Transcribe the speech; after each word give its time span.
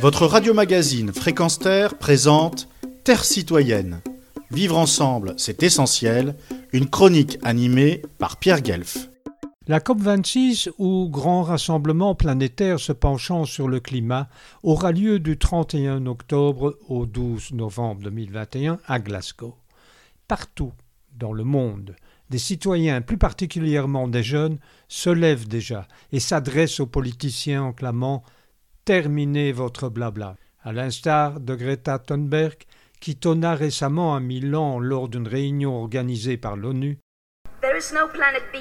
Votre 0.00 0.24
radio-magazine 0.24 1.12
Fréquence 1.12 1.58
Terre 1.58 1.98
présente 1.98 2.70
Terre 3.04 3.22
citoyenne. 3.22 4.00
Vivre 4.50 4.78
ensemble, 4.78 5.34
c'est 5.36 5.62
essentiel. 5.62 6.36
Une 6.72 6.88
chronique 6.88 7.36
animée 7.42 8.00
par 8.16 8.38
Pierre 8.38 8.62
Guelf. 8.62 9.10
La 9.66 9.78
COP26, 9.78 10.70
ou 10.78 11.10
Grand 11.10 11.42
Rassemblement 11.42 12.14
planétaire 12.14 12.80
se 12.80 12.92
penchant 12.92 13.44
sur 13.44 13.68
le 13.68 13.78
climat, 13.78 14.30
aura 14.62 14.90
lieu 14.90 15.18
du 15.18 15.36
31 15.36 16.06
octobre 16.06 16.78
au 16.88 17.04
12 17.04 17.52
novembre 17.52 18.00
2021 18.04 18.78
à 18.86 19.00
Glasgow. 19.00 19.54
Partout 20.28 20.72
dans 21.12 21.34
le 21.34 21.44
monde, 21.44 21.94
des 22.30 22.38
citoyens, 22.38 23.02
plus 23.02 23.18
particulièrement 23.18 24.08
des 24.08 24.22
jeunes, 24.22 24.60
se 24.88 25.10
lèvent 25.10 25.46
déjà 25.46 25.86
et 26.10 26.20
s'adressent 26.20 26.80
aux 26.80 26.86
politiciens 26.86 27.64
en 27.64 27.72
clamant 27.74 28.24
Terminez 28.84 29.52
votre 29.52 29.88
blabla. 29.88 30.36
À 30.62 30.72
l'instar 30.72 31.40
de 31.40 31.54
Greta 31.54 31.98
Thunberg, 31.98 32.56
qui 33.00 33.16
tonna 33.16 33.54
récemment 33.54 34.14
à 34.14 34.20
Milan 34.20 34.78
lors 34.78 35.08
d'une 35.08 35.28
réunion 35.28 35.76
organisée 35.76 36.36
par 36.36 36.56
l'ONU 36.56 36.98
There 37.60 37.76
is 37.76 37.92
no 37.92 38.08
planet 38.08 38.42
B. 38.52 38.56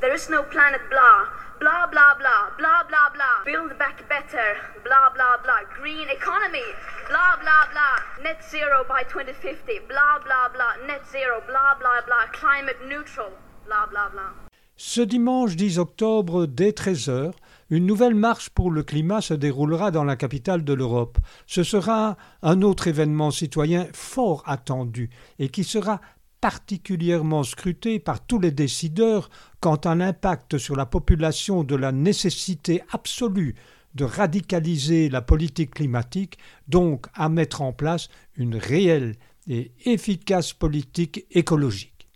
There 0.00 0.14
is 0.14 0.28
no 0.28 0.42
planet 0.42 0.80
blah. 0.90 1.26
Blah 1.60 1.86
blah 1.86 2.14
blah. 2.18 2.50
Blah 2.58 2.84
blah 2.88 3.10
blah. 3.14 3.44
Build 3.44 3.78
back 3.78 4.08
better. 4.08 4.58
Blah 4.84 5.10
blah 5.14 5.38
blah. 5.42 5.62
Green 5.80 6.08
economy. 6.08 6.66
Blah 7.08 7.36
blah 7.40 7.66
blah. 7.70 8.22
Net 8.22 8.42
zero 8.42 8.84
by 8.88 9.02
2050. 9.04 9.86
Blah 9.88 10.18
blah 10.24 10.48
blah. 10.54 10.86
Net 10.86 11.02
zero. 11.10 11.40
Blah 11.46 11.78
blah 11.78 12.00
blah. 12.06 12.26
Climate 12.32 12.78
neutral. 12.88 13.32
Blah 13.66 13.86
blah 13.86 14.08
blah. 14.08 14.47
Ce 14.80 15.00
dimanche 15.00 15.56
10 15.56 15.80
octobre, 15.80 16.46
dès 16.46 16.70
13h, 16.70 17.32
une 17.68 17.84
nouvelle 17.84 18.14
marche 18.14 18.48
pour 18.50 18.70
le 18.70 18.84
climat 18.84 19.20
se 19.20 19.34
déroulera 19.34 19.90
dans 19.90 20.04
la 20.04 20.14
capitale 20.14 20.62
de 20.62 20.72
l'Europe. 20.72 21.18
Ce 21.48 21.64
sera 21.64 22.16
un 22.42 22.62
autre 22.62 22.86
événement 22.86 23.32
citoyen 23.32 23.88
fort 23.92 24.44
attendu 24.46 25.10
et 25.40 25.48
qui 25.48 25.64
sera 25.64 26.00
particulièrement 26.40 27.42
scruté 27.42 27.98
par 27.98 28.24
tous 28.24 28.38
les 28.38 28.52
décideurs 28.52 29.30
quant 29.58 29.74
à 29.74 29.96
l'impact 29.96 30.58
sur 30.58 30.76
la 30.76 30.86
population 30.86 31.64
de 31.64 31.74
la 31.74 31.90
nécessité 31.90 32.80
absolue 32.92 33.56
de 33.96 34.04
radicaliser 34.04 35.08
la 35.08 35.22
politique 35.22 35.74
climatique, 35.74 36.38
donc 36.68 37.06
à 37.14 37.28
mettre 37.28 37.62
en 37.62 37.72
place 37.72 38.10
une 38.36 38.54
réelle 38.54 39.16
et 39.48 39.72
efficace 39.86 40.52
politique 40.52 41.26
écologique. 41.32 42.08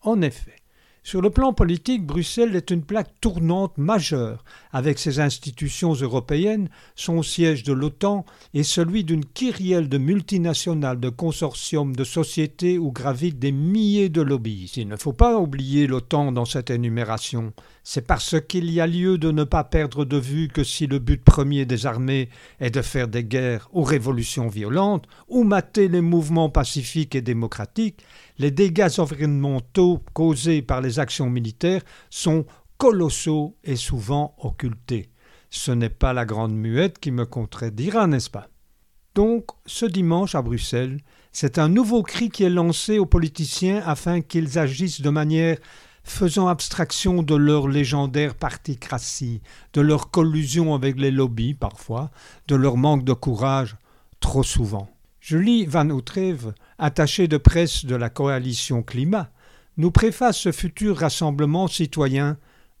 En 0.00 0.22
effet, 0.22 0.59
sur 1.02 1.22
le 1.22 1.30
plan 1.30 1.54
politique, 1.54 2.04
Bruxelles 2.04 2.54
est 2.54 2.70
une 2.70 2.84
plaque 2.84 3.14
tournante 3.22 3.78
majeure, 3.78 4.44
avec 4.70 4.98
ses 4.98 5.18
institutions 5.18 5.94
européennes, 5.94 6.68
son 6.94 7.22
siège 7.22 7.62
de 7.62 7.72
l'OTAN 7.72 8.26
et 8.52 8.62
celui 8.62 9.02
d'une 9.02 9.24
kyrielle 9.24 9.88
de 9.88 9.96
multinationales, 9.96 11.00
de 11.00 11.08
consortiums, 11.08 11.96
de 11.96 12.04
sociétés 12.04 12.76
où 12.76 12.92
gravitent 12.92 13.38
des 13.38 13.50
milliers 13.50 14.10
de 14.10 14.20
lobbies. 14.20 14.72
Il 14.76 14.88
ne 14.88 14.96
faut 14.96 15.14
pas 15.14 15.38
oublier 15.38 15.86
l'OTAN 15.86 16.32
dans 16.32 16.44
cette 16.44 16.68
énumération. 16.68 17.54
C'est 17.82 18.06
parce 18.06 18.36
qu'il 18.46 18.70
y 18.70 18.78
a 18.80 18.86
lieu 18.86 19.16
de 19.16 19.30
ne 19.30 19.44
pas 19.44 19.64
perdre 19.64 20.04
de 20.04 20.18
vue 20.18 20.48
que 20.48 20.64
si 20.64 20.86
le 20.86 20.98
but 20.98 21.24
premier 21.24 21.64
des 21.64 21.86
armées 21.86 22.28
est 22.60 22.70
de 22.70 22.82
faire 22.82 23.08
des 23.08 23.24
guerres 23.24 23.70
ou 23.72 23.82
révolutions 23.82 24.48
violentes, 24.48 25.06
ou 25.28 25.44
mater 25.44 25.88
les 25.88 26.02
mouvements 26.02 26.50
pacifiques 26.50 27.14
et 27.14 27.22
démocratiques, 27.22 28.04
les 28.40 28.50
dégâts 28.50 28.88
environnementaux 28.96 30.02
causés 30.14 30.62
par 30.62 30.80
les 30.80 30.98
actions 30.98 31.28
militaires 31.28 31.82
sont 32.08 32.46
colossaux 32.78 33.58
et 33.64 33.76
souvent 33.76 34.34
occultés. 34.38 35.10
Ce 35.50 35.70
n'est 35.70 35.90
pas 35.90 36.14
la 36.14 36.24
grande 36.24 36.54
muette 36.54 36.98
qui 36.98 37.10
me 37.10 37.26
contredira, 37.26 38.06
n'est-ce 38.06 38.30
pas? 38.30 38.48
Donc, 39.14 39.44
ce 39.66 39.84
dimanche 39.84 40.34
à 40.34 40.40
Bruxelles, 40.40 41.00
c'est 41.32 41.58
un 41.58 41.68
nouveau 41.68 42.02
cri 42.02 42.30
qui 42.30 42.44
est 42.44 42.48
lancé 42.48 42.98
aux 42.98 43.04
politiciens 43.04 43.82
afin 43.84 44.22
qu'ils 44.22 44.58
agissent 44.58 45.02
de 45.02 45.10
manière 45.10 45.58
faisant 46.02 46.48
abstraction 46.48 47.22
de 47.22 47.34
leur 47.34 47.68
légendaire 47.68 48.34
particratie, 48.34 49.42
de 49.74 49.82
leur 49.82 50.10
collusion 50.10 50.74
avec 50.74 50.98
les 50.98 51.10
lobbies 51.10 51.52
parfois, 51.52 52.10
de 52.48 52.54
leur 52.56 52.78
manque 52.78 53.04
de 53.04 53.12
courage 53.12 53.76
trop 54.18 54.42
souvent. 54.42 54.88
Julie 55.20 55.66
Van 55.66 55.90
Outreve, 55.90 56.54
attachée 56.80 57.28
de 57.28 57.36
presse 57.36 57.84
de 57.84 57.94
la 57.94 58.08
coalition 58.08 58.82
Climat, 58.82 59.30
nous 59.76 59.90
préface 59.90 60.38
ce 60.38 60.50
futur 60.50 60.96
rassemblement 60.96 61.68
citoyen 61.68 62.38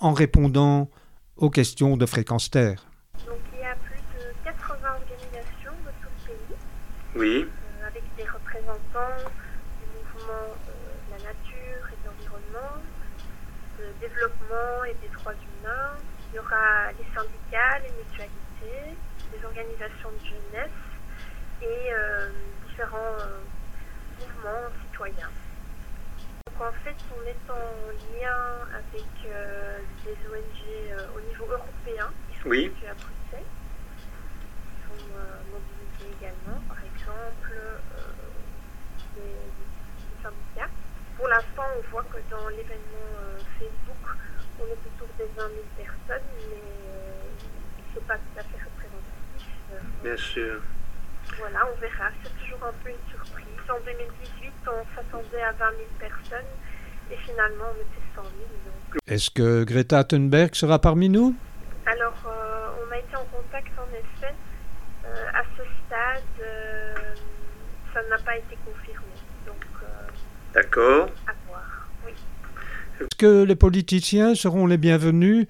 en 0.00 0.12
répondant 0.12 0.88
aux 1.36 1.50
questions 1.50 1.96
de 1.98 2.06
Fréquence 2.06 2.50
Terre. 2.50 2.86
Donc 3.26 3.38
il 3.52 3.60
y 3.60 3.64
a 3.64 3.76
plus 3.76 4.00
de 4.16 4.32
80 4.44 4.76
organisations 4.96 5.76
de 5.84 5.92
tout 6.00 6.08
le 6.08 6.26
pays, 6.26 6.56
Oui, 7.16 7.44
euh, 7.44 7.86
avec 7.86 8.02
des 8.16 8.24
représentants 8.24 9.30
du 9.78 9.86
mouvement 9.92 10.48
euh, 10.50 10.96
de 11.06 11.22
la 11.22 11.28
nature 11.28 11.84
et 11.92 11.96
de 12.02 12.08
l'environnement, 12.08 12.80
de 13.78 13.84
développement 14.00 14.84
et 14.88 14.96
des 15.02 15.12
droits 15.14 15.34
humains. 15.34 16.00
Il 16.32 16.36
y 16.36 16.38
aura 16.38 16.88
les 16.92 17.04
syndicats, 17.14 17.78
les 17.84 17.92
mutualités, 17.92 18.96
les 19.36 19.44
organisations 19.44 20.08
de 20.10 20.26
jeunesse 20.26 20.80
et 21.60 21.92
euh, 21.92 22.30
différents 22.66 23.16
euh, 23.20 23.38
mouvements 24.18 24.68
citoyens. 24.86 25.30
Donc 26.46 26.51
en 26.62 26.72
fait, 26.84 26.96
on 27.10 27.22
est 27.26 27.50
en 27.50 27.90
lien 28.14 28.68
avec 28.72 29.10
euh, 29.26 29.80
des 30.04 30.12
ONG 30.28 30.92
euh, 30.92 31.06
au 31.16 31.20
niveau 31.28 31.44
européen 31.50 32.06
qui 32.30 32.38
sont 32.38 32.48
Oui. 32.48 32.72
à 32.88 32.94
Bruxelles, 32.94 33.46
qui 34.70 34.78
sont 34.86 35.04
euh, 35.16 35.42
mobilisées 35.50 36.16
également, 36.20 36.60
par 36.68 36.78
exemple 36.84 37.52
euh, 37.52 38.14
des, 39.16 39.22
des 39.22 40.22
syndicats. 40.22 40.70
Pour 41.16 41.28
l'instant, 41.28 41.64
on 41.78 41.90
voit 41.90 42.04
que 42.04 42.18
dans 42.30 42.48
l'événement 42.48 43.10
euh, 43.18 43.38
Facebook, 43.58 44.04
on 44.60 44.64
est 44.66 44.86
autour 44.86 45.08
des 45.18 45.26
20 45.36 45.48
000 45.48 45.50
personnes, 45.76 46.28
mais 46.48 46.62
euh, 46.86 47.26
c'est 47.94 48.06
pas 48.06 48.16
tout 48.16 48.38
à 48.38 48.42
fait 48.42 48.62
représentatif. 48.62 49.48
Euh, 49.72 49.78
bien 50.04 50.16
sûr. 50.16 50.62
Voilà, 51.38 51.60
on 51.72 51.80
verra. 51.80 52.10
C'est 52.22 52.30
toujours 52.44 52.66
un 52.66 52.72
peu 52.84 52.90
une 52.90 53.10
surprise. 53.10 53.46
En 53.68 53.80
2018, 53.84 54.52
on 54.66 54.96
s'attendait 54.96 55.42
à 55.42 55.52
20 55.52 55.70
000 55.70 55.82
personnes 55.98 56.52
et 57.10 57.16
finalement, 57.16 57.64
on 57.70 57.80
était 57.80 58.06
100 58.14 58.22
000. 58.22 58.32
Donc. 58.64 59.00
Est-ce 59.06 59.30
que 59.30 59.64
Greta 59.64 60.04
Thunberg 60.04 60.54
sera 60.54 60.78
parmi 60.78 61.08
nous? 61.08 61.34
Alors, 61.86 62.14
euh, 62.26 62.68
on 62.86 62.92
a 62.92 62.98
été 62.98 63.16
en 63.16 63.24
contact 63.24 63.72
en 63.78 63.88
effet. 63.94 64.34
Euh, 65.04 65.26
à 65.34 65.42
ce 65.56 65.62
stade, 65.86 66.22
euh, 66.40 66.94
ça 67.92 68.00
n'a 68.08 68.18
pas 68.18 68.36
été 68.36 68.56
confirmé. 68.64 69.06
Donc, 69.46 69.56
D'accord. 70.54 71.08
à 71.26 71.32
voir. 71.48 71.88
Oui. 72.06 72.12
Est-ce 73.00 73.16
que 73.18 73.42
les 73.42 73.56
politiciens 73.56 74.34
seront 74.34 74.66
les 74.66 74.78
bienvenus? 74.78 75.48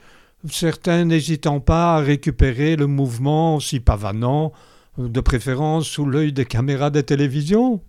Certains 0.51 1.05
n'hésitant 1.05 1.61
pas 1.61 1.97
à 1.97 1.99
récupérer 2.01 2.77
le 2.77 2.87
mouvement 2.87 3.61
si 3.61 3.79
pavanant, 3.79 4.53
de 4.99 5.21
préférence 5.21 5.87
sous 5.87 6.05
l'œil 6.07 6.33
des 6.33 6.45
caméras 6.45 6.91
des 6.91 7.03
télévisions 7.03 7.81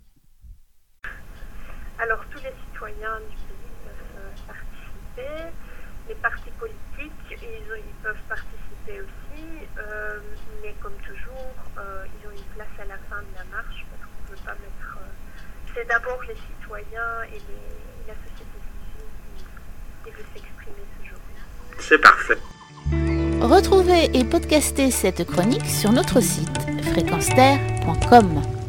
Alors, 2.00 2.24
tous 2.32 2.40
les 2.44 2.54
citoyens 2.72 3.20
du 3.30 3.36
pays 3.36 3.74
peuvent 3.84 4.20
euh, 4.20 4.30
participer. 4.48 5.44
Les 6.08 6.16
partis 6.16 6.52
politiques, 6.60 7.12
ils, 7.32 7.94
peuvent 8.04 8.16
participer 8.28 9.02
aussi. 9.02 9.44
euh, 9.80 10.20
mais 10.62 10.74
comme 10.82 10.94
toujours, 11.06 11.54
euh, 11.78 12.06
ils 12.08 12.28
ont 12.28 12.32
une 12.32 12.56
place 12.56 12.68
à 12.80 12.86
la 12.86 12.98
fin 13.10 13.22
de 13.22 13.34
la 13.38 13.44
marche 13.56 13.86
parce 13.92 14.04
qu'on 14.04 14.32
ne 14.32 14.36
peut 14.38 14.44
pas 14.46 14.54
mettre. 14.54 14.98
euh, 15.00 15.74
C'est 15.76 15.88
d'abord 15.88 16.20
les 16.28 16.36
citoyens 16.36 17.24
et 17.30 17.40
les- 17.40 18.08
la 18.08 18.14
société 18.16 18.58
civile 18.64 19.10
qui, 19.38 19.44
qui 20.04 20.16
veut 20.16 20.26
s'exprimer 20.34 20.84
ce 21.02 21.10
jour-là. 21.10 21.76
C'est 21.80 21.98
parfait. 22.02 22.38
Retrouvez 23.42 24.18
et 24.18 24.24
podcastez 24.26 24.92
cette 24.92 25.26
chronique 25.26 25.66
sur 25.66 25.92
notre 25.92 26.22
site 26.22 26.50
fréquenceterre.com. 26.92 28.63